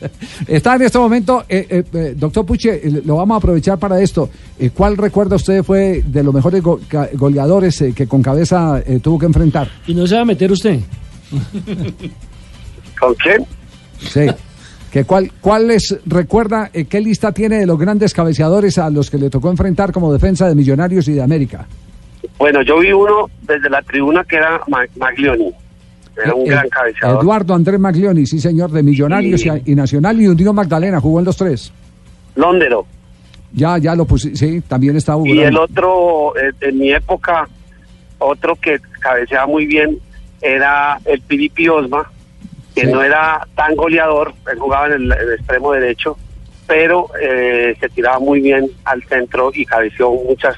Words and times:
Está 0.46 0.76
en 0.76 0.82
este 0.82 0.98
momento, 0.98 1.44
eh, 1.48 1.66
eh, 1.68 1.84
eh, 1.92 2.14
doctor 2.16 2.44
Puche, 2.46 2.86
eh, 2.86 3.02
lo 3.04 3.16
vamos 3.16 3.34
a 3.34 3.38
aprovechar 3.38 3.78
para 3.78 4.00
esto. 4.00 4.30
Eh, 4.58 4.70
¿Cuál 4.70 4.96
recuerda 4.96 5.36
usted 5.36 5.62
fue 5.62 6.02
de 6.06 6.22
los 6.22 6.32
mejores 6.34 6.62
go- 6.62 6.80
goleadores 7.14 7.80
eh, 7.82 7.92
que 7.94 8.06
con 8.06 8.22
cabeza 8.22 8.82
eh, 8.86 9.00
tuvo 9.00 9.18
que 9.18 9.26
enfrentar? 9.26 9.68
¿Y 9.86 9.94
no 9.94 10.06
se 10.06 10.14
va 10.16 10.22
a 10.22 10.24
meter 10.24 10.50
usted? 10.52 10.80
¿Con 12.98 13.14
quién? 13.14 13.44
Sí. 13.98 14.26
¿Que 14.90 15.04
cuál, 15.04 15.30
¿Cuál 15.40 15.68
les 15.68 15.96
recuerda 16.06 16.70
eh, 16.72 16.86
qué 16.86 17.00
lista 17.00 17.32
tiene 17.32 17.58
de 17.58 17.66
los 17.66 17.78
grandes 17.78 18.14
cabeceadores 18.14 18.78
a 18.78 18.88
los 18.90 19.10
que 19.10 19.18
le 19.18 19.28
tocó 19.28 19.50
enfrentar 19.50 19.92
como 19.92 20.12
defensa 20.12 20.48
de 20.48 20.54
Millonarios 20.54 21.06
y 21.08 21.12
de 21.12 21.22
América? 21.22 21.66
Bueno, 22.38 22.62
yo 22.62 22.78
vi 22.78 22.92
uno 22.92 23.28
desde 23.42 23.68
la 23.68 23.82
tribuna 23.82 24.24
que 24.24 24.36
era 24.36 24.60
Ma- 24.68 24.86
Maglioni. 24.96 25.50
Era 26.22 26.34
un 26.34 26.42
Eh, 26.42 26.50
gran 26.50 26.66
eh. 26.66 26.94
Eduardo 27.02 27.54
Andrés 27.54 27.78
Maglioni, 27.78 28.26
sí 28.26 28.40
señor, 28.40 28.70
de 28.70 28.82
Millonarios 28.82 29.44
y, 29.44 29.50
y 29.66 29.74
Nacional 29.74 30.20
y 30.20 30.26
Unión 30.28 30.54
Magdalena, 30.54 31.00
jugó 31.00 31.18
en 31.20 31.24
los 31.26 31.36
tres. 31.36 31.72
Londero. 32.34 32.86
Ya, 33.52 33.78
ya 33.78 33.94
lo 33.94 34.04
puse, 34.04 34.36
sí, 34.36 34.60
también 34.60 34.96
está 34.96 35.16
Hugo. 35.16 35.26
Y 35.26 35.40
el 35.40 35.56
otro, 35.56 36.34
eh, 36.36 36.52
en 36.60 36.78
mi 36.78 36.92
época, 36.92 37.48
otro 38.18 38.56
que 38.56 38.78
cabeceaba 39.00 39.46
muy 39.46 39.66
bien 39.66 39.98
era 40.42 40.98
el 41.04 41.20
Piripi 41.22 41.68
Osma, 41.68 42.10
que 42.74 42.82
Sí. 42.82 42.92
no 42.92 43.02
era 43.02 43.46
tan 43.54 43.74
goleador, 43.74 44.34
él 44.52 44.58
jugaba 44.58 44.86
en 44.88 44.92
el, 44.92 45.12
el 45.12 45.32
extremo 45.34 45.72
derecho, 45.72 46.16
pero 46.66 47.08
eh, 47.20 47.74
se 47.80 47.88
tiraba 47.88 48.18
muy 48.18 48.40
bien 48.40 48.68
al 48.84 49.02
centro 49.04 49.50
y 49.54 49.64
cabeció 49.64 50.10
muchas, 50.12 50.54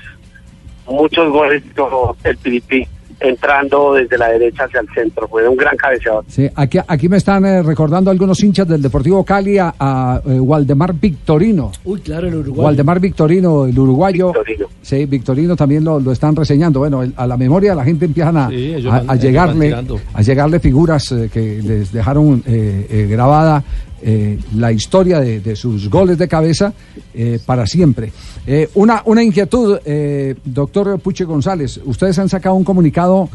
muchos 0.86 1.30
goles 1.32 1.62
como 1.76 2.16
el 2.24 2.36
Piripi 2.38 2.86
entrando 3.20 3.94
desde 3.94 4.16
la 4.18 4.28
derecha 4.28 4.64
hacia 4.64 4.80
el 4.80 4.88
centro. 4.94 5.28
Fue 5.28 5.46
un 5.48 5.56
gran 5.56 5.76
cabeceador. 5.76 6.24
Sí, 6.28 6.48
aquí, 6.54 6.78
aquí 6.86 7.08
me 7.08 7.18
están 7.18 7.44
eh, 7.44 7.62
recordando 7.62 8.10
algunos 8.10 8.42
hinchas 8.42 8.66
del 8.66 8.80
Deportivo 8.82 9.24
Cali 9.24 9.58
a, 9.58 9.74
a, 9.78 10.20
eh, 10.26 10.40
Waldemar 10.40 10.94
Victorino. 10.94 11.70
Uy, 11.84 12.00
claro, 12.00 12.28
el 12.28 12.34
Uruguay. 12.36 12.64
Waldemar 12.66 13.00
Victorino, 13.00 13.66
el 13.66 13.78
uruguayo. 13.78 14.28
Victorino. 14.32 14.66
Sí, 14.82 15.04
Victorino 15.06 15.54
también 15.56 15.84
lo, 15.84 16.00
lo 16.00 16.12
están 16.12 16.34
reseñando. 16.34 16.80
Bueno, 16.80 17.02
el- 17.02 17.12
a 17.16 17.26
la 17.26 17.36
memoria 17.36 17.70
de 17.70 17.76
la 17.76 17.84
gente 17.84 18.06
empiezan 18.06 18.36
a, 18.36 18.48
Sí, 18.48 18.74
ellos 18.74 18.92
a- 18.92 19.04
a 19.06 19.16
llegarle, 19.16 19.74
a 20.14 20.22
llegarle 20.22 20.58
figuras 20.60 21.12
eh, 21.12 21.28
que 21.32 21.60
les 21.62 21.92
dejaron 21.92 22.42
eh, 22.46 22.86
eh, 22.90 23.06
grabada 23.10 23.62
eh, 24.02 24.38
la 24.56 24.72
historia 24.72 25.20
de, 25.20 25.56
sus 25.56 25.88
goles 25.90 26.18
de 26.18 26.28
cabeza 26.28 26.72
eh, 27.14 27.38
para 27.44 27.66
siempre. 27.66 28.12
Eh, 28.46 28.68
una, 28.74 29.02
una 29.04 29.22
inquietud, 29.22 29.78
eh, 29.84 30.34
doctor 30.44 30.98
Puche 31.00 31.24
González. 31.24 31.80
Ustedes 31.84 32.18
han 32.18 32.28
sacado 32.28 32.54
un 32.54 32.64
comunicado 32.64 33.28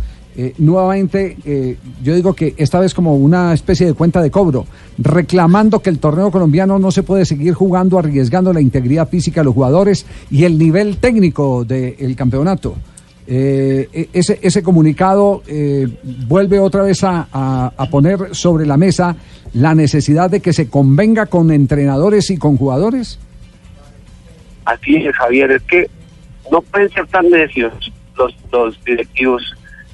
nuevamente, 0.58 1.78
yo 2.04 2.14
digo 2.14 2.34
que 2.34 2.56
esta 2.58 2.82
vez 2.82 2.94
como 2.94 3.16
una 3.16 3.54
especie 3.54 3.88
de 3.88 3.94
cuenta 3.94 4.22
de 4.22 4.30
cobro, 4.30 4.66
reclamando 4.98 5.80
que 5.80 5.90
el 5.90 5.98
torneo 5.98 6.30
colombiano 6.30 6.78
no 6.78 6.92
se 6.92 7.04
puede 7.04 7.24
seguir 7.24 7.54
jugando 7.54 7.98
arriesgando 7.98 8.52
la 8.52 8.60
integridad 8.60 9.08
física 9.08 9.40
de 9.40 9.46
los 9.46 9.54
jugadores 9.54 10.06
y 10.30 10.44
el 10.44 10.58
nivel 10.58 10.98
técnico 10.98 11.64
del 11.64 12.18
campeonato. 12.18 12.76
Eh, 13.28 13.90
e- 13.92 14.10
ese, 14.14 14.40
ese 14.44 14.62
comunicado 14.62 15.42
eh, 15.48 15.88
vuelve 16.28 16.60
otra 16.60 16.84
vez 16.84 17.04
a, 17.04 17.28
a- 17.34 17.86
poner 17.90 18.36
sobre 18.36 18.66
la 18.68 18.78
mesa 18.78 19.16
la 19.54 19.74
necesidad 19.74 20.30
de 20.30 20.42
que 20.42 20.54
se 20.54 20.70
convenga 20.70 21.26
con 21.26 21.52
entrenadores 21.52 22.30
y 22.30 22.38
con 22.38 22.58
jugadores. 22.58 23.18
Así 24.66 24.96
es, 24.98 25.16
Javier, 25.16 25.52
es 25.52 25.62
que 25.64 25.90
no 26.52 26.62
pueden 26.62 26.90
ser 26.92 27.08
tan 27.08 27.30
necios 27.30 27.74
los, 28.18 28.36
los 28.52 28.84
directivos 28.84 29.42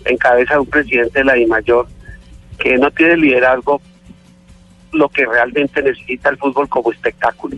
en 0.06 0.18
cabeza 0.18 0.56
de 0.56 0.59
un 0.62 0.66
presidente 0.68 1.20
de 1.20 1.26
la 1.26 1.34
DIMAYOR 1.34 1.88
que 2.58 2.78
no 2.78 2.90
tiene 2.92 3.18
liderazgo 3.18 3.82
lo 4.94 5.08
que 5.09 5.26
realmente 5.26 5.82
necesita 5.82 6.30
el 6.30 6.38
fútbol 6.38 6.68
como 6.68 6.92
espectáculo, 6.92 7.56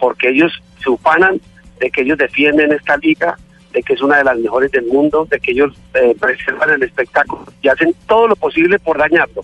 porque 0.00 0.30
ellos 0.30 0.52
se 0.82 0.90
ufanan 0.90 1.40
de 1.80 1.90
que 1.90 2.02
ellos 2.02 2.18
defienden 2.18 2.72
esta 2.72 2.96
liga, 2.96 3.36
de 3.74 3.82
que 3.82 3.92
es 3.92 4.00
una 4.00 4.18
de 4.18 4.24
las 4.24 4.38
mejores 4.38 4.70
del 4.70 4.86
mundo, 4.86 5.26
de 5.28 5.40
que 5.40 5.50
ellos 5.50 5.74
eh, 5.94 6.14
preservan 6.18 6.70
el 6.70 6.82
espectáculo 6.84 7.44
y 7.60 7.68
hacen 7.68 7.94
todo 8.06 8.28
lo 8.28 8.36
posible 8.36 8.78
por 8.78 8.96
dañarlo. 8.96 9.42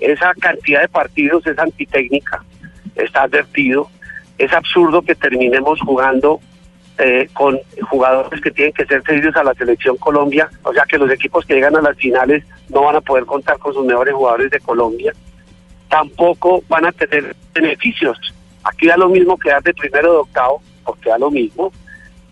Esa 0.00 0.34
cantidad 0.34 0.82
de 0.82 0.88
partidos 0.88 1.46
es 1.46 1.56
antitécnica, 1.58 2.44
está 2.96 3.22
advertido. 3.22 3.88
Es 4.36 4.52
absurdo 4.52 5.02
que 5.02 5.14
terminemos 5.14 5.80
jugando 5.80 6.40
eh, 6.98 7.28
con 7.32 7.58
jugadores 7.88 8.40
que 8.40 8.50
tienen 8.50 8.72
que 8.72 8.84
ser 8.84 9.02
cedidos 9.06 9.36
a 9.36 9.44
la 9.44 9.54
selección 9.54 9.96
Colombia, 9.96 10.50
o 10.64 10.72
sea 10.72 10.84
que 10.88 10.98
los 10.98 11.10
equipos 11.10 11.46
que 11.46 11.54
llegan 11.54 11.76
a 11.76 11.82
las 11.82 11.96
finales 11.96 12.44
no 12.68 12.82
van 12.82 12.96
a 12.96 13.00
poder 13.00 13.24
contar 13.24 13.58
con 13.58 13.72
sus 13.72 13.86
mejores 13.86 14.12
jugadores 14.12 14.50
de 14.50 14.58
Colombia, 14.58 15.12
tampoco 15.88 16.62
van 16.68 16.86
a 16.86 16.92
tener 16.92 17.36
beneficios. 17.54 18.18
Aquí 18.64 18.88
da 18.88 18.96
lo 18.96 19.08
mismo 19.08 19.38
que 19.38 19.50
dar 19.50 19.62
de 19.62 19.72
primero 19.72 20.12
de 20.12 20.18
octavo, 20.18 20.62
porque 20.84 21.10
da 21.10 21.18
lo 21.18 21.30
mismo, 21.30 21.72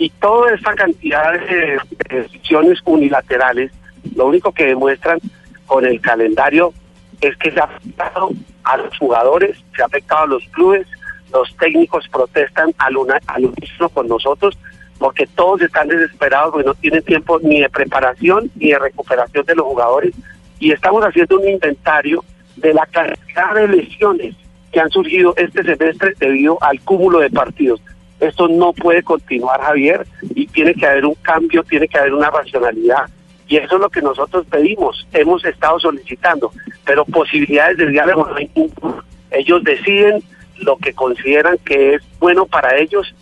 y 0.01 0.09
toda 0.09 0.55
esta 0.55 0.75
cantidad 0.75 1.35
de 1.35 1.79
de 2.09 2.23
decisiones 2.23 2.79
unilaterales, 2.87 3.71
lo 4.17 4.27
único 4.27 4.51
que 4.51 4.65
demuestran 4.65 5.19
con 5.67 5.85
el 5.85 6.01
calendario 6.01 6.73
es 7.21 7.37
que 7.37 7.51
se 7.51 7.61
ha 7.61 7.65
afectado 7.65 8.31
a 8.65 8.79
los 8.79 8.97
jugadores, 8.97 9.63
se 9.77 9.83
ha 9.83 9.85
afectado 9.85 10.23
a 10.23 10.27
los 10.27 10.43
clubes, 10.53 10.87
los 11.31 11.55
técnicos 11.59 12.09
protestan 12.09 12.73
al, 12.79 12.97
una, 12.97 13.21
unísono 13.37 13.91
con 13.91 14.09
nosotros 14.09 14.59
porque 14.99 15.27
todos 15.27 15.61
están 15.61 15.89
desesperados 15.89 16.53
porque 16.53 16.67
no 16.67 16.75
tienen 16.75 17.03
tiempo 17.03 17.39
ni 17.43 17.61
de 17.61 17.69
preparación 17.69 18.51
ni 18.57 18.71
de 18.71 18.79
recuperación 18.79 19.45
de 19.45 19.55
los 19.55 19.67
jugadores 19.67 20.15
y 20.59 20.73
estamos 20.73 21.05
haciendo 21.05 21.39
un 21.39 21.49
inventario 21.49 22.25
de 22.57 22.73
la 22.73 22.87
cantidad 22.87 23.55
de 23.55 23.69
lesiones 23.69 24.35
que 24.73 24.81
han 24.81 24.91
surgido 24.91 25.35
este 25.37 25.63
semestre 25.63 26.15
debido 26.19 26.59
al 26.63 26.81
cúmulo 26.81 27.19
de 27.19 27.29
partidos. 27.29 27.83
Esto 28.21 28.49
no 28.49 28.73
puede 28.73 29.03
continuar, 29.03 29.61
Javier, 29.63 30.07
y 30.35 30.47
tiene 30.47 30.75
que 30.75 30.87
haber 30.87 31.07
un 31.07 31.15
cambio, 31.23 31.63
tiene 31.65 31.89
que 31.89 31.99
haber 31.99 32.13
una 32.13 32.31
racionalidad. 32.31 33.09
Y 33.49 33.57
eso 33.57 33.77
es 33.77 33.81
lo 33.81 33.89
que 33.89 34.03
nosotros 34.03 34.47
pedimos, 34.49 35.07
hemos 35.13 35.45
estado 35.45 35.81
solicitando, 35.81 36.53
pero 36.85 37.05
posibilidades 37.05 37.79
de 37.79 37.87
diálogo 37.89 38.27
no 38.29 38.37
hay 38.37 38.51
ninguna. 38.55 39.03
Ellos 39.31 39.65
deciden 39.65 40.23
lo 40.59 40.77
que 40.77 40.93
consideran 40.93 41.57
que 41.65 41.95
es 41.95 42.03
bueno 42.19 42.47
para 42.47 42.77
ellos 42.77 43.13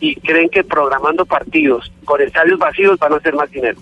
y 0.00 0.14
creen 0.16 0.48
que 0.48 0.62
programando 0.62 1.26
partidos 1.26 1.90
con 2.04 2.20
estadios 2.20 2.58
vacíos 2.58 2.98
van 2.98 3.14
a 3.14 3.16
hacer 3.16 3.34
más 3.34 3.50
dinero. 3.50 3.78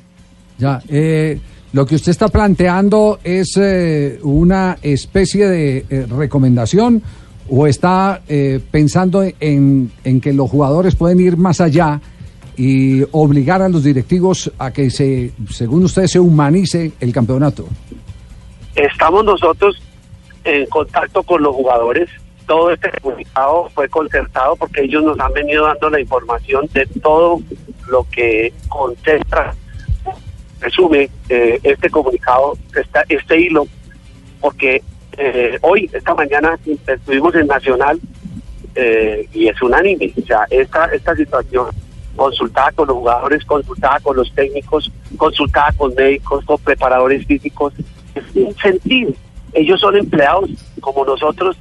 Ya, 0.59 0.81
eh, 0.89 1.39
lo 1.73 1.85
que 1.85 1.97
usted 1.97 2.13
está 2.13 2.29
planteando 2.29 3.19
es 3.25 3.57
eh, 3.57 4.19
una 4.23 4.79
especie 4.83 5.49
de 5.49 5.85
eh, 5.91 6.07
recomendación 6.09 7.03
o 7.49 7.67
está 7.67 8.23
eh, 8.29 8.61
pensando 8.71 9.23
en, 9.41 9.91
en 10.05 10.21
que 10.21 10.33
los 10.33 10.51
jugadores 10.51 10.95
pueden 10.95 11.21
ir 11.21 11.37
más 11.37 11.61
allá 11.61 12.01
y 12.57 13.03
obligar 13.13 13.63
a 13.63 13.69
los 13.69 13.83
directivos 13.85 14.51
a 14.59 14.73
que 14.73 14.91
se, 14.91 15.33
según 15.51 15.85
usted, 15.85 16.07
se 16.07 16.21
humanice 16.21 16.93
el 17.01 17.13
campeonato. 17.13 17.67
Estamos 18.75 19.25
nosotros 19.25 19.81
en 20.45 20.67
contacto 20.67 21.23
con 21.23 21.43
los 21.43 21.55
jugadores. 21.55 22.09
Todo 22.47 22.71
este 22.71 22.91
comunicado 23.01 23.71
fue 23.75 23.89
concertado 23.89 24.57
porque 24.57 24.83
ellos 24.83 25.03
nos 25.03 25.19
han 25.19 25.33
venido 25.33 25.65
dando 25.67 25.91
la 25.91 26.01
información 26.01 26.69
de 26.73 26.87
todo 27.03 27.41
lo 27.89 28.07
que 28.11 28.53
concentra, 28.69 29.55
resume 30.61 31.11
eh, 31.29 31.59
este 31.63 31.91
comunicado, 31.91 32.57
esta, 32.75 33.05
este 33.09 33.41
hilo, 33.41 33.67
porque 34.41 34.83
eh, 35.19 35.59
hoy, 35.63 35.91
esta 35.93 36.15
mañana, 36.15 36.59
estuvimos 36.87 37.35
en 37.35 37.47
Nacional 37.47 38.01
eh, 38.75 39.29
y 39.33 39.49
es 39.49 39.61
unánime. 39.63 40.13
O 40.21 40.27
sea, 40.27 40.47
esta, 40.51 40.87
esta 40.87 41.15
situación 41.15 41.67
consultada 42.17 42.73
con 42.73 42.89
los 42.89 42.97
jugadores, 42.97 43.45
consultada 43.45 43.99
con 44.01 44.17
los 44.17 44.33
técnicos, 44.33 44.91
consultada 45.17 45.73
con 45.77 45.95
médicos, 45.95 46.45
con 46.45 46.59
preparadores 46.59 47.27
físicos, 47.27 47.73
es 48.15 48.25
un 48.35 48.55
sentido. 48.57 49.13
Ellos 49.53 49.81
son 49.81 49.97
empleados 49.97 50.51
como 50.81 51.05
nosotros 51.05 51.57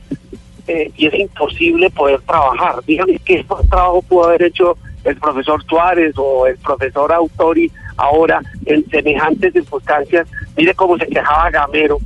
eh, 0.68 0.92
y 0.96 1.08
es 1.08 1.14
imposible 1.14 1.90
poder 1.90 2.22
trabajar. 2.22 2.84
Dígame 2.86 3.20
qué 3.20 3.46
trabajo 3.70 4.02
pudo 4.02 4.26
haber 4.26 4.44
hecho 4.44 4.78
el 5.04 5.16
profesor 5.18 5.64
Suárez 5.66 6.14
o 6.18 6.48
el 6.48 6.58
profesor 6.58 7.12
Autori 7.12 7.72
ahora 7.98 8.42
en 8.66 8.88
semejantes 8.90 9.54
circunstancias. 9.54 10.28
Mire 10.56 10.74
cómo 10.74 10.98
se 10.98 11.08
quejaba 11.08 11.50
Gamero 11.50 12.00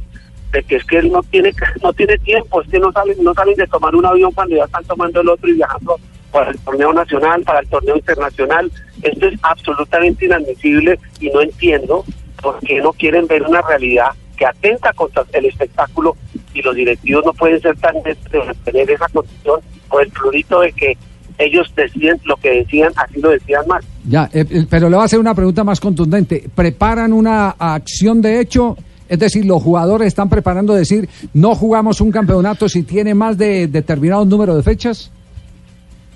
de 0.51 0.63
que 0.63 0.77
es 0.77 0.83
que 0.85 0.97
él 0.99 1.11
no 1.11 1.21
tiene 1.23 1.51
no 1.83 1.93
tiene 1.93 2.17
tiempo, 2.19 2.61
es 2.61 2.69
que 2.69 2.79
no 2.79 2.91
salen, 2.91 3.23
no 3.23 3.33
salen 3.33 3.55
de 3.55 3.67
tomar 3.67 3.95
un 3.95 4.05
avión 4.05 4.31
cuando 4.31 4.55
ya 4.55 4.63
están 4.65 4.83
tomando 4.85 5.21
el 5.21 5.29
otro 5.29 5.49
y 5.49 5.53
viajando 5.53 5.99
para 6.31 6.51
el 6.51 6.59
torneo 6.59 6.93
nacional, 6.93 7.43
para 7.43 7.59
el 7.59 7.67
torneo 7.67 7.95
internacional. 7.95 8.71
Esto 9.01 9.27
es 9.27 9.39
absolutamente 9.43 10.25
inadmisible 10.25 10.99
y 11.19 11.29
no 11.29 11.41
entiendo 11.41 12.03
por 12.41 12.59
qué 12.59 12.81
no 12.81 12.93
quieren 12.93 13.27
ver 13.27 13.43
una 13.43 13.61
realidad 13.61 14.11
que 14.37 14.45
atenta 14.45 14.93
contra 14.93 15.25
el 15.33 15.45
espectáculo 15.45 16.15
y 16.53 16.61
los 16.61 16.75
directivos 16.75 17.25
no 17.25 17.33
pueden 17.33 17.59
ser 17.59 17.75
tan 17.77 17.95
de 18.03 18.15
tener 18.63 18.91
esa 18.91 19.07
condición 19.09 19.59
por 19.89 20.03
el 20.03 20.09
plurito 20.09 20.61
de 20.61 20.71
que 20.71 20.97
ellos 21.39 21.71
deciden 21.75 22.19
lo 22.25 22.35
que 22.37 22.49
decían, 22.49 22.91
así 22.95 23.19
lo 23.19 23.29
decían 23.29 23.67
más. 23.67 23.85
Ya, 24.07 24.29
eh, 24.33 24.45
eh, 24.49 24.65
pero 24.69 24.89
le 24.89 24.95
voy 24.95 25.03
a 25.03 25.05
hacer 25.05 25.19
una 25.19 25.35
pregunta 25.35 25.63
más 25.63 25.79
contundente. 25.79 26.49
¿Preparan 26.53 27.13
una 27.13 27.51
acción 27.51 28.21
de 28.21 28.39
hecho 28.39 28.75
Es 29.09 29.19
decir, 29.19 29.45
los 29.45 29.61
jugadores 29.63 30.07
están 30.07 30.29
preparando 30.29 30.73
decir, 30.73 31.09
no 31.33 31.55
jugamos 31.55 32.01
un 32.01 32.11
campeonato 32.11 32.67
si 32.67 32.83
tiene 32.83 33.13
más 33.13 33.37
de 33.37 33.67
determinado 33.67 34.25
número 34.25 34.55
de 34.55 34.63
fechas. 34.63 35.11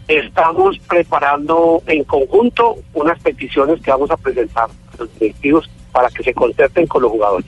Estamos 0.08 0.78
preparando 0.90 1.82
en 1.88 2.04
conjunto 2.04 2.76
unas 2.94 3.20
peticiones 3.22 3.82
que 3.82 3.92
vamos 3.92 4.12
a 4.12 4.18
presentar 4.18 4.66
a 4.66 4.98
los 4.98 5.20
directivos 5.20 5.70
para 5.92 6.10
que 6.10 6.24
se 6.24 6.34
concerten 6.34 6.88
con 6.88 7.04
los 7.04 7.12
jugadores. 7.12 7.46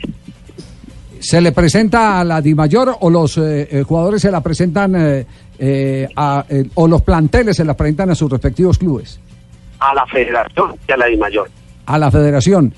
¿Se 1.19 1.39
le 1.41 1.51
presenta 1.51 2.19
a 2.19 2.23
la 2.23 2.41
DIMAYOR 2.41 2.97
o 2.99 3.09
los 3.09 3.37
eh, 3.37 3.67
eh, 3.71 3.83
jugadores 3.83 4.21
se 4.21 4.31
la 4.31 4.41
presentan 4.41 4.95
eh, 4.95 5.25
eh, 5.57 6.07
a, 6.15 6.45
eh, 6.49 6.65
o 6.75 6.87
los 6.87 7.01
planteles 7.01 7.55
se 7.55 7.63
la 7.63 7.75
presentan 7.75 8.09
a 8.09 8.15
sus 8.15 8.29
respectivos 8.29 8.77
clubes? 8.77 9.19
A 9.79 9.93
la 9.93 10.05
federación 10.07 10.75
y 10.87 10.91
a 10.91 10.97
la 10.97 11.05
DIMAYOR. 11.05 11.49
A 11.85 11.97
la 11.97 12.11
federación. 12.11 12.73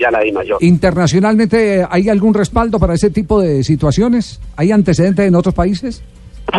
Y 0.00 0.04
a 0.04 0.10
la 0.10 0.20
DIMAYOR. 0.20 0.62
¿Internacionalmente 0.62 1.86
hay 1.88 2.08
algún 2.08 2.32
respaldo 2.32 2.78
para 2.78 2.94
ese 2.94 3.10
tipo 3.10 3.38
de 3.38 3.62
situaciones? 3.62 4.40
¿Hay 4.56 4.72
antecedentes 4.72 5.28
en 5.28 5.34
otros 5.34 5.54
países? 5.54 6.02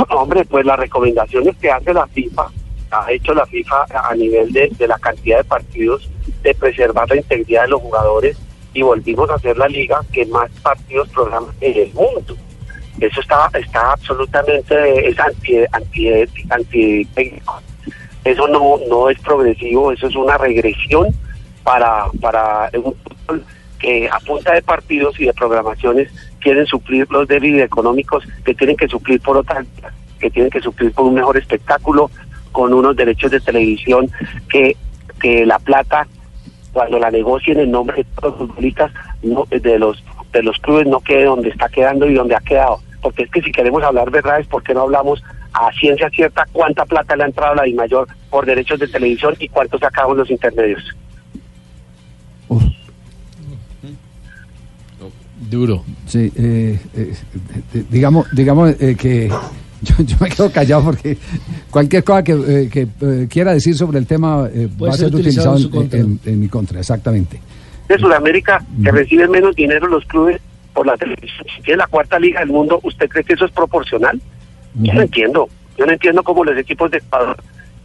Hombre, 0.10 0.46
pues 0.46 0.64
las 0.64 0.78
recomendaciones 0.78 1.58
que 1.58 1.72
hace 1.72 1.92
la 1.92 2.06
FIFA, 2.06 2.44
ha 2.92 3.12
hecho 3.12 3.34
la 3.34 3.46
FIFA 3.48 3.86
a 4.10 4.14
nivel 4.14 4.52
de, 4.54 4.72
de 4.78 4.88
la 4.88 5.00
cantidad 5.00 5.40
de 5.40 5.44
partidos, 5.44 6.08
de 6.44 6.54
preservar 6.54 7.10
la 7.10 7.16
integridad 7.16 7.64
de 7.64 7.70
los 7.70 7.82
jugadores 7.82 8.38
y 8.74 8.82
volvimos 8.84 9.30
a 9.30 9.36
hacer 9.36 9.58
la 9.58 9.68
liga 9.68 10.00
que 10.12 10.26
más 10.28 10.50
partidos 10.62 11.10
programa 11.10 11.48
en 11.62 11.78
el 11.78 11.94
mundo. 11.94 12.36
Eso 13.00 13.22
está 13.22 13.50
está 13.54 13.94
absolutamente 13.94 15.10
es 15.10 15.20
anti 15.20 15.58
anti 15.72 16.10
anti 16.50 17.08
Eso 18.24 18.48
no 18.48 18.80
no 18.88 19.10
es 19.10 19.20
progresivo, 19.20 19.92
eso 19.92 20.08
es 20.08 20.16
una 20.16 20.38
regresión 20.38 21.08
para 21.64 22.06
para 22.20 22.70
un 22.76 22.96
que 23.80 24.10
a 24.10 24.20
punta 24.20 24.54
de 24.54 24.62
partidos 24.62 25.20
y 25.20 25.26
de 25.26 25.34
programaciones 25.34 26.12
quieren 26.40 26.66
suplir 26.66 27.08
los 27.10 27.28
débiles 27.28 27.66
económicos 27.66 28.24
que 28.46 28.54
tienen 28.54 28.78
que 28.78 28.88
suplir 28.88 29.20
por 29.22 29.38
otras 29.38 29.66
que 30.20 30.30
tienen 30.30 30.52
que 30.52 30.62
suplir 30.62 30.92
por 30.92 31.06
un 31.06 31.16
mejor 31.16 31.38
espectáculo 31.38 32.12
con 32.52 32.74
unos 32.74 32.96
derechos 32.96 33.32
de 33.32 33.40
televisión 33.40 34.10
que 34.50 34.76
que 35.20 35.46
la 35.46 35.60
plata 35.60 36.08
cuando 36.74 37.00
la 37.00 37.12
negocien 37.12 37.60
en 37.60 37.72
nombre 37.72 37.98
de 37.98 38.06
los 38.22 38.36
futbolistas 38.38 38.92
no, 39.24 39.46
de 39.50 39.80
los 39.80 40.04
de 40.32 40.44
los 40.44 40.58
clubes 40.60 40.88
no 40.88 41.00
quede 41.02 41.26
donde 41.26 41.50
está 41.50 41.68
quedando 41.70 42.08
y 42.08 42.14
donde 42.14 42.36
ha 42.36 42.40
quedado. 42.40 42.80
Porque 43.02 43.24
es 43.24 43.32
que 43.32 43.42
si 43.42 43.52
queremos 43.52 43.84
hablar 43.84 44.10
verdades, 44.12 44.48
¿por 44.48 44.64
qué 44.64 44.74
no 44.74 44.82
hablamos 44.82 45.24
a 45.54 45.72
ciencia 45.74 46.10
cierta 46.10 46.46
cuánta 46.52 46.86
plata 46.86 47.16
le 47.16 47.24
ha 47.24 47.28
entrado 47.28 47.54
a 47.54 47.56
la 47.56 47.64
DIMAYOR 47.64 48.08
por 48.30 48.46
derechos 48.46 48.80
de 48.80 48.88
televisión 48.88 49.36
y 49.40 49.50
cuánto 49.50 49.78
se 49.78 49.86
acaban 49.86 50.18
los 50.18 50.30
intermedios? 50.32 50.96
Duro. 55.50 55.84
Sí, 56.06 56.32
eh, 56.36 56.80
eh, 56.96 57.14
digamos, 57.90 58.28
digamos 58.32 58.76
eh, 58.80 58.96
que 58.96 59.28
yo, 59.82 59.96
yo, 60.06 60.16
me 60.20 60.30
quedo 60.30 60.52
callado 60.52 60.84
porque 60.84 61.18
cualquier 61.70 62.04
cosa 62.04 62.24
que, 62.24 62.34
eh, 62.34 62.70
que 62.72 62.88
eh, 63.02 63.28
quiera 63.30 63.54
decir 63.54 63.76
sobre 63.76 63.98
el 63.98 64.06
tema 64.06 64.48
eh, 64.54 64.68
va 64.82 64.90
a 64.90 64.94
ser 64.94 65.14
utilizado, 65.14 65.56
utilizado 65.56 65.84
en, 65.84 66.20
en, 66.24 66.34
en, 66.34 66.40
mi 66.40 66.48
contra, 66.48 66.80
exactamente. 66.80 67.42
De 67.88 67.98
Sudamérica, 67.98 68.64
que 68.84 68.92
reciben 68.92 69.32
menos 69.32 69.56
dinero 69.56 69.88
los 69.88 70.06
clubes 70.06 70.40
por 70.74 70.86
la 70.86 70.96
televisión, 70.96 71.46
si 71.56 71.62
tiene 71.64 71.78
la 71.78 71.88
cuarta 71.88 72.20
liga 72.20 72.40
del 72.40 72.50
mundo, 72.50 72.80
¿usted 72.84 73.10
cree 73.10 73.24
que 73.24 73.34
eso 73.34 73.46
es 73.46 73.52
proporcional? 73.52 74.22
Uh 74.76 74.80
-huh. 74.80 74.88
Yo 74.88 74.94
no 74.94 75.02
entiendo. 75.02 75.50
Yo 75.78 75.86
no 75.86 75.92
entiendo 75.94 76.24
cómo 76.24 76.44
los 76.46 76.58
equipos 76.58 76.92
de 76.92 76.98
Ecuador, 77.00 77.38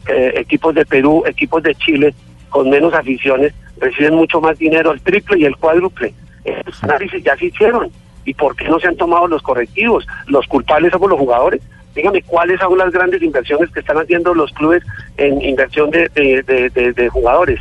eh, 0.09 0.35
equipos 0.37 0.75
de 0.75 0.85
Perú, 0.85 1.25
equipos 1.27 1.63
de 1.63 1.75
Chile, 1.77 2.15
con 2.51 2.69
menos 2.69 2.93
aficiones, 2.95 3.53
reciben 3.81 4.15
mucho 4.15 4.41
más 4.41 4.59
dinero, 4.59 4.93
el 4.93 5.01
triple 5.01 5.39
y 5.39 5.45
el 5.45 5.57
cuádruple. 5.57 6.13
Esos 6.47 6.83
análisis 6.85 7.23
ya 7.23 7.37
se 7.37 7.47
hicieron. 7.47 7.91
¿Y 8.25 8.35
por 8.35 8.57
qué 8.57 8.69
no 8.69 8.79
se 8.81 8.89
han 8.89 8.97
tomado 8.97 9.27
los 9.29 9.43
correctivos? 9.43 10.07
Los 10.27 10.47
culpables 10.47 10.93
somos 10.93 11.11
los 11.11 11.19
jugadores. 11.19 11.63
Dígame, 11.95 12.23
¿cuáles 12.23 12.61
son 12.61 12.77
las 12.77 12.93
grandes 12.93 13.23
inversiones 13.23 13.71
que 13.71 13.81
están 13.81 13.97
haciendo 13.97 14.35
los 14.35 14.53
clubes 14.53 14.83
en 15.17 15.41
inversión 15.41 15.91
de, 15.91 17.09
jugadores? 17.13 17.61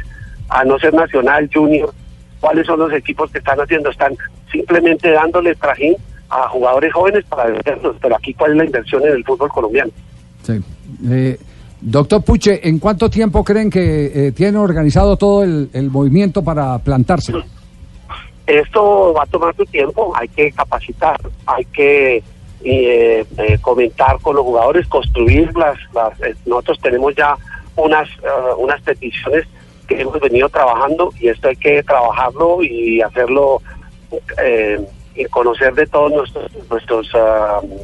A 0.49 0.63
no 0.65 0.77
ser 0.77 0.93
Nacional, 0.93 1.49
Junior, 1.53 1.93
¿cuáles 2.41 2.67
son 2.67 2.79
los 2.79 2.91
equipos 2.91 3.31
que 3.31 3.37
están 3.37 3.59
haciendo? 3.59 3.89
Están 3.89 4.15
simplemente 4.51 5.11
dándole 5.11 5.55
trajín 5.55 5.95
a 6.29 6.49
jugadores 6.49 6.91
jóvenes 6.93 7.23
para 7.25 7.45
venderlos, 7.45 7.95
pero 8.01 8.15
aquí 8.15 8.33
cuál 8.33 8.51
es 8.51 8.57
la 8.57 8.65
inversión 8.65 9.03
en 9.03 9.13
el 9.13 9.23
fútbol 9.23 9.49
colombiano. 9.49 9.91
Sí. 10.43 10.61
Eh, 11.09 11.39
doctor 11.79 12.23
Puche, 12.23 12.67
¿en 12.67 12.79
cuánto 12.79 13.09
tiempo 13.09 13.43
creen 13.43 13.69
que 13.69 14.27
eh, 14.27 14.31
tiene 14.33 14.57
organizado 14.57 15.15
todo 15.15 15.43
el, 15.43 15.69
el, 15.71 15.89
movimiento 15.89 16.43
para 16.43 16.77
plantarse? 16.79 17.33
Esto 18.47 19.13
va 19.13 19.23
a 19.23 19.25
tomar 19.25 19.55
su 19.55 19.65
tiempo, 19.65 20.13
hay 20.15 20.27
que 20.27 20.51
capacitar, 20.51 21.19
hay 21.45 21.65
que 21.65 22.23
eh, 22.63 23.25
eh, 23.37 23.57
comentar 23.61 24.19
con 24.21 24.35
los 24.35 24.45
jugadores, 24.45 24.87
construir 24.87 25.55
las, 25.55 25.77
las 25.93 26.19
eh, 26.21 26.35
nosotros 26.45 26.79
tenemos 26.79 27.15
ya 27.15 27.35
unas 27.75 28.07
uh, 28.19 28.55
unas 28.57 28.81
peticiones 28.81 29.45
que 29.87 30.01
hemos 30.01 30.19
venido 30.19 30.49
trabajando 30.49 31.11
y 31.19 31.27
esto 31.27 31.49
hay 31.49 31.55
que 31.55 31.83
trabajarlo 31.83 32.63
y 32.63 33.01
hacerlo 33.01 33.61
eh, 34.41 34.79
y 35.15 35.25
conocer 35.25 35.73
de 35.73 35.85
todos 35.87 36.11
nuestros 36.11 36.51
nuestros 36.69 37.13
uh, 37.13 37.81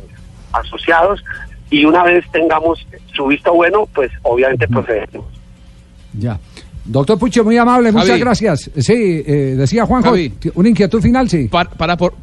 asociados 0.53 1.23
y 1.69 1.85
una 1.85 2.03
vez 2.03 2.25
tengamos 2.31 2.85
su 3.13 3.27
visto 3.27 3.53
bueno, 3.53 3.87
pues 3.93 4.11
obviamente 4.23 4.67
procedemos. 4.67 5.25
Ya. 6.13 6.37
Doctor 6.91 7.17
Puche, 7.17 7.41
muy 7.41 7.57
amable, 7.57 7.91
Javi. 7.91 8.03
muchas 8.03 8.19
gracias. 8.19 8.71
Sí, 8.77 8.93
eh, 8.93 9.55
decía 9.57 9.85
Juanjo, 9.85 10.09
Javi. 10.09 10.33
una 10.55 10.69
inquietud 10.69 11.01
final, 11.01 11.29
sí. 11.29 11.47
Para, 11.49 11.69
para 11.69 11.97
por, 11.97 12.13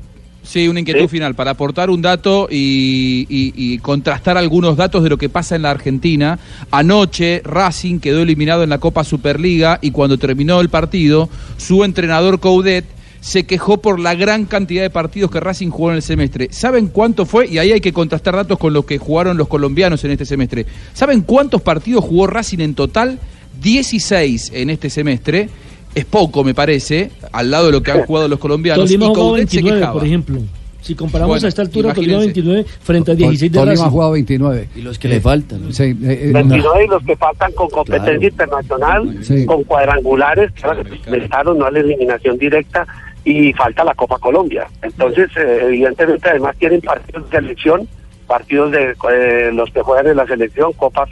Sí, 0.43 0.67
una 0.67 0.81
inquietud 0.81 1.03
¿Sí? 1.03 1.09
final 1.09 1.35
para 1.35 1.50
aportar 1.50 1.91
un 1.91 2.00
dato 2.00 2.49
y, 2.50 3.26
y, 3.29 3.53
y, 3.55 3.79
contrastar 3.79 4.38
algunos 4.38 4.79
datos 4.79 5.03
de 5.03 5.11
lo 5.11 5.19
que 5.19 5.29
pasa 5.29 5.56
en 5.56 5.62
la 5.62 5.70
Argentina. 5.70 6.38
Anoche 6.70 7.43
Racing 7.44 7.99
quedó 7.99 8.20
eliminado 8.23 8.62
en 8.62 8.70
la 8.70 8.79
Copa 8.79 9.05
Superliga 9.05 9.79
y 9.82 9.91
cuando 9.91 10.17
terminó 10.17 10.61
el 10.61 10.70
partido, 10.70 11.29
su 11.59 11.85
entrenador 11.85 12.41
Coudet 12.41 12.87
se 13.20 13.44
quejó 13.44 13.79
por 13.82 14.00
la 14.00 14.15
gran 14.15 14.47
cantidad 14.47 14.82
de 14.82 14.91
partidos 14.91 15.31
que 15.31 15.41
Racing 15.41 15.69
jugó 15.69 15.91
en 15.91 15.97
el 15.97 16.03
semestre. 16.03 16.49
¿Saben 16.50 16.87
cuánto 16.87 17.26
fue? 17.26 17.47
Y 17.47 17.59
ahí 17.59 17.73
hay 17.73 17.81
que 17.81 17.93
contrastar 17.93 18.35
datos 18.35 18.59
con 18.59 18.73
lo 18.73 18.87
que 18.87 18.97
jugaron 18.97 19.37
los 19.37 19.49
colombianos 19.49 20.03
en 20.05 20.12
este 20.12 20.25
semestre. 20.25 20.65
¿Saben 20.94 21.23
cuántos 21.23 21.61
partidos 21.61 22.05
jugó 22.05 22.26
Racing 22.26 22.61
en 22.61 22.75
total? 22.75 23.19
16 23.60 24.52
en 24.55 24.70
este 24.70 24.90
semestre 24.90 25.49
es 25.94 26.05
poco, 26.05 26.44
me 26.44 26.55
parece, 26.55 27.10
al 27.32 27.50
lado 27.50 27.66
de 27.66 27.72
lo 27.72 27.82
que 27.82 27.90
han 27.90 28.05
jugado 28.05 28.28
los 28.28 28.38
colombianos. 28.38 28.84
Tolima 28.84 29.06
y 29.06 29.08
jugó 29.08 29.32
29, 29.32 29.87
por 29.93 30.05
ejemplo. 30.05 30.40
Si 30.81 30.94
comparamos 30.94 31.34
bueno, 31.34 31.46
a 31.46 31.49
esta 31.49 31.62
altura, 31.62 31.93
Tolima 31.93 32.19
29 32.19 32.64
frente 32.81 33.12
a 33.12 33.14
16 33.14 33.52
de 33.52 33.58
Tolima 33.58 33.87
ha 33.87 33.90
jugado 33.90 34.12
29. 34.12 34.69
Y 34.76 34.82
los 34.82 34.99
que 34.99 35.08
le 35.08 35.20
faltan. 35.20 35.64
¿no? 35.64 35.72
Sí, 35.72 35.82
eh, 35.82 35.96
eh, 36.02 36.31
29 36.32 36.84
y 36.84 36.88
los 36.88 37.03
que 37.03 37.17
faltan 37.17 37.53
con 37.53 37.69
competencia 37.69 38.12
claro. 38.12 38.29
internacional, 38.29 39.19
sí. 39.22 39.44
con 39.44 39.65
cuadrangulares, 39.65 40.53
claro, 40.53 41.55
no 41.55 41.67
a 41.67 41.70
la 41.70 41.81
eliminación 41.81 42.38
directa 42.38 42.86
y 43.24 43.53
falta 43.53 43.84
la 43.84 43.94
Copa 43.94 44.19
Colombia. 44.19 44.67
Entonces, 44.82 45.29
eh, 45.36 45.60
evidentemente, 45.65 46.29
además 46.29 46.56
tienen 46.58 46.81
partidos 46.81 47.29
de 47.29 47.38
selección, 47.38 47.88
partidos 48.27 48.70
de 48.70 48.94
eh, 49.12 49.50
los 49.53 49.70
que 49.70 49.82
juegan 49.82 50.06
en 50.06 50.17
la 50.17 50.27
selección, 50.27 50.72
Copas 50.74 51.10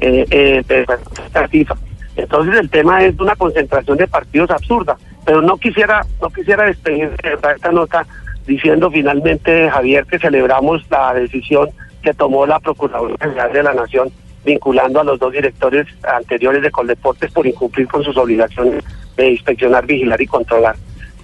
eh, 0.00 0.64
FIFA, 0.66 1.48
FIFA. 1.48 1.74
Entonces 2.16 2.60
el 2.60 2.70
tema 2.70 3.04
es 3.04 3.18
una 3.18 3.36
concentración 3.36 3.98
de 3.98 4.06
partidos 4.06 4.50
absurda, 4.50 4.96
pero 5.24 5.42
no 5.42 5.56
quisiera 5.58 6.04
no 6.20 6.30
quisiera 6.30 6.64
despedir 6.64 7.10
esta 7.22 7.72
nota 7.72 8.06
diciendo 8.46 8.90
finalmente 8.90 9.68
Javier 9.70 10.06
que 10.06 10.18
celebramos 10.18 10.82
la 10.90 11.12
decisión 11.14 11.68
que 12.02 12.14
tomó 12.14 12.46
la 12.46 12.60
Procuraduría 12.60 13.16
General 13.20 13.52
de 13.52 13.62
la 13.62 13.74
Nación 13.74 14.10
vinculando 14.44 15.00
a 15.00 15.04
los 15.04 15.18
dos 15.18 15.32
directores 15.32 15.86
anteriores 16.04 16.62
de 16.62 16.70
Coldeportes 16.70 17.32
por 17.32 17.46
incumplir 17.46 17.88
con 17.88 18.04
sus 18.04 18.16
obligaciones 18.16 18.84
de 19.16 19.30
inspeccionar, 19.32 19.84
vigilar 19.84 20.20
y 20.22 20.26
controlar. 20.26 20.76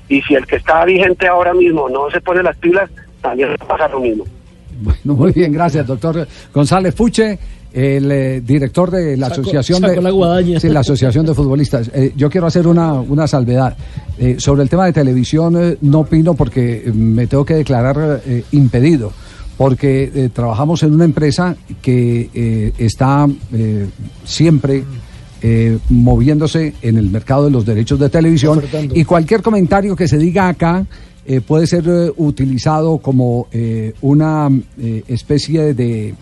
Y 0.09 0.21
si 0.23 0.35
el 0.35 0.45
que 0.45 0.57
está 0.57 0.85
vigente 0.85 1.29
ahora 1.29 1.55
mismo 1.55 1.88
no 1.88 2.11
se 2.11 2.21
pone 2.21 2.43
las 2.43 2.57
pilas, 2.57 2.91
también 3.21 3.57
pasa 3.69 3.88
lo 3.88 4.00
mismo. 4.00 4.25
Bueno, 4.81 5.14
muy 5.14 5.33
bien, 5.33 5.52
gracias, 5.52 5.87
doctor 5.87 6.26
González 6.52 6.95
Fuche 6.95 7.38
el 7.75 8.11
eh, 8.11 8.41
director 8.41 8.91
de 8.91 9.17
la 9.17 9.29
saco, 9.29 9.43
asociación 9.43 9.81
saco 9.81 9.93
de 9.95 10.02
la, 10.02 10.61
sí, 10.61 10.69
la 10.69 10.81
asociación 10.81 11.26
de 11.26 11.35
futbolistas. 11.35 11.91
Eh, 11.95 12.12
yo 12.17 12.29
quiero 12.31 12.47
hacer 12.47 12.67
una, 12.67 12.95
una 12.95 13.26
salvedad 13.26 13.76
eh, 14.19 14.37
sobre 14.38 14.62
el 14.62 14.69
tema 14.69 14.87
de 14.87 14.93
televisión. 14.93 15.57
Eh, 15.57 15.79
no 15.81 16.00
opino 16.00 16.35
porque 16.35 16.91
me 16.95 17.26
tengo 17.26 17.45
que 17.45 17.55
declarar 17.55 18.23
eh, 18.26 18.45
impedido, 18.52 19.12
porque 19.57 20.31
trabajamos 20.33 20.83
en 20.83 20.93
una 20.93 21.05
empresa 21.05 21.57
que 21.81 22.73
está 22.79 23.29
siempre 24.25 24.85
moviéndose 25.88 26.75
en 26.83 26.97
el 26.97 27.11
mercado 27.11 27.45
de 27.45 27.50
los 27.50 27.64
derechos 27.64 27.99
de 27.99 28.09
televisión 28.09 28.59
Ofertando. 28.59 28.95
y 28.97 29.05
cualquier 29.05 29.43
comentario 29.43 29.95
que 29.95 30.09
se 30.09 30.19
diga 30.19 30.49
acá. 30.49 30.85
puede 31.47 31.67
ser 31.67 31.85
utilizado 32.17 32.99
como 32.99 33.47
una 34.00 34.49
especie 35.07 35.75
de 35.75 36.14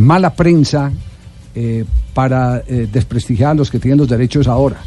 mala 0.00 0.34
prensa 0.34 0.90
eh, 1.54 1.84
para 2.14 2.62
eh, 2.66 2.88
desprestigiar 2.92 3.52
a 3.52 3.54
los 3.54 3.70
que 3.70 3.78
tienen 3.78 3.98
los 3.98 4.08
derechos 4.08 4.48
ahora. 4.48 4.78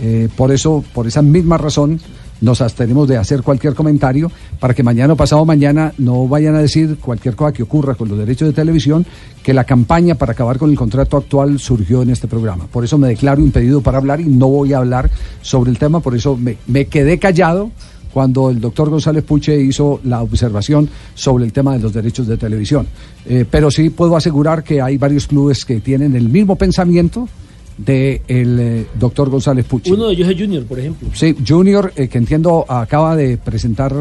Eh, 0.00 0.28
por 0.36 0.52
eso, 0.52 0.84
por 0.92 1.06
esa 1.06 1.22
misma 1.22 1.58
razón, 1.58 2.00
nos 2.40 2.60
abstenemos 2.60 3.08
de 3.08 3.16
hacer 3.16 3.42
cualquier 3.42 3.74
comentario 3.74 4.30
para 4.60 4.74
que 4.74 4.82
mañana 4.82 5.14
o 5.14 5.16
pasado 5.16 5.44
mañana 5.44 5.94
no 5.96 6.28
vayan 6.28 6.54
a 6.54 6.60
decir 6.60 6.98
cualquier 6.98 7.34
cosa 7.34 7.52
que 7.52 7.62
ocurra 7.62 7.94
con 7.94 8.08
los 8.08 8.18
derechos 8.18 8.48
de 8.48 8.52
televisión 8.52 9.06
que 9.42 9.54
la 9.54 9.64
campaña 9.64 10.16
para 10.16 10.32
acabar 10.32 10.58
con 10.58 10.70
el 10.70 10.76
contrato 10.76 11.16
actual 11.16 11.58
surgió 11.58 12.02
en 12.02 12.10
este 12.10 12.28
programa. 12.28 12.66
Por 12.66 12.84
eso 12.84 12.98
me 12.98 13.08
declaro 13.08 13.40
impedido 13.40 13.80
para 13.80 13.98
hablar 13.98 14.20
y 14.20 14.24
no 14.26 14.48
voy 14.48 14.74
a 14.74 14.78
hablar 14.78 15.10
sobre 15.40 15.70
el 15.70 15.78
tema, 15.78 16.00
por 16.00 16.14
eso 16.14 16.36
me, 16.36 16.58
me 16.66 16.86
quedé 16.86 17.18
callado 17.18 17.70
cuando 18.16 18.48
el 18.48 18.62
doctor 18.62 18.88
González 18.88 19.24
Puche 19.24 19.60
hizo 19.60 20.00
la 20.04 20.22
observación 20.22 20.88
sobre 21.14 21.44
el 21.44 21.52
tema 21.52 21.74
de 21.74 21.80
los 21.80 21.92
derechos 21.92 22.26
de 22.26 22.38
televisión. 22.38 22.86
Eh, 23.26 23.44
pero 23.50 23.70
sí 23.70 23.90
puedo 23.90 24.16
asegurar 24.16 24.64
que 24.64 24.80
hay 24.80 24.96
varios 24.96 25.26
clubes 25.26 25.66
que 25.66 25.80
tienen 25.80 26.16
el 26.16 26.30
mismo 26.30 26.56
pensamiento 26.56 27.28
del 27.76 27.84
de 27.84 28.22
eh, 28.26 28.86
doctor 28.98 29.28
González 29.28 29.66
Puche. 29.66 29.92
Uno 29.92 30.06
de 30.06 30.14
ellos 30.14 30.30
es 30.30 30.40
Junior, 30.40 30.64
por 30.64 30.78
ejemplo. 30.78 31.10
Sí, 31.12 31.36
Junior, 31.46 31.92
eh, 31.94 32.08
que 32.08 32.16
entiendo 32.16 32.64
acaba 32.66 33.14
de 33.16 33.36
presentar 33.36 33.92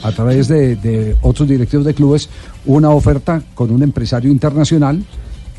a 0.00 0.12
través 0.12 0.46
de, 0.46 0.76
de 0.76 1.16
otros 1.20 1.48
directivos 1.48 1.84
de 1.84 1.94
clubes 1.94 2.28
una 2.66 2.90
oferta 2.90 3.42
con 3.56 3.72
un 3.72 3.82
empresario 3.82 4.30
internacional 4.30 5.02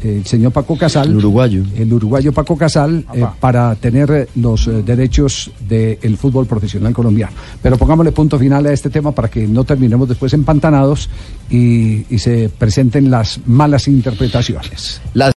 el 0.03 0.25
señor 0.25 0.51
Paco 0.51 0.77
Casal. 0.77 1.09
El 1.09 1.17
uruguayo. 1.17 1.63
El 1.75 1.93
uruguayo 1.93 2.33
Paco 2.33 2.57
Casal, 2.57 3.05
eh, 3.13 3.23
para 3.39 3.75
tener 3.75 4.11
eh, 4.11 4.27
los 4.35 4.67
eh, 4.67 4.83
derechos 4.83 5.51
del 5.67 6.17
fútbol 6.17 6.47
profesional 6.47 6.93
colombiano. 6.93 7.33
Pero 7.61 7.77
pongámosle 7.77 8.11
punto 8.11 8.39
final 8.39 8.65
a 8.65 8.73
este 8.73 8.89
tema 8.89 9.11
para 9.11 9.27
que 9.29 9.47
no 9.47 9.63
terminemos 9.63 10.09
después 10.09 10.33
empantanados 10.33 11.09
y, 11.49 12.05
y 12.13 12.19
se 12.19 12.49
presenten 12.49 13.11
las 13.11 13.39
malas 13.45 13.87
interpretaciones. 13.87 15.01
Las 15.13 15.29